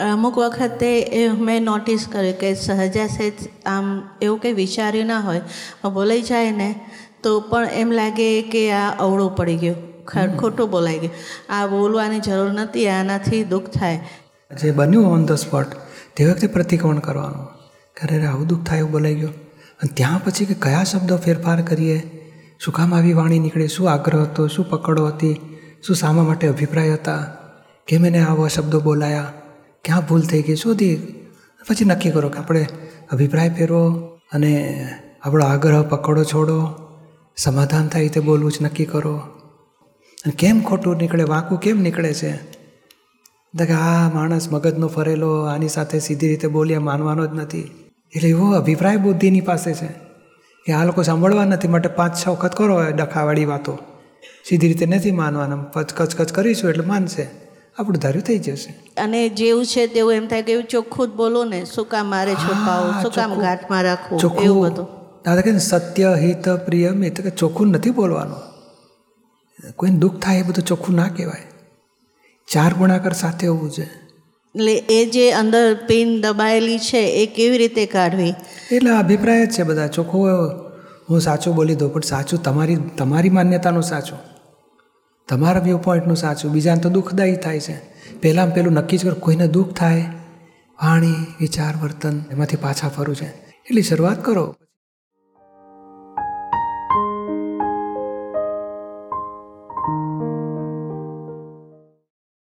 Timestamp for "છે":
42.14-42.36, 49.74-49.88, 59.66-59.86, 73.70-73.82, 76.78-76.98, 79.50-79.62, 87.60-87.94, 93.16-93.26